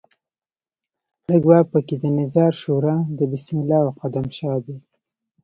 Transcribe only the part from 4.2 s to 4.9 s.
شاه دی.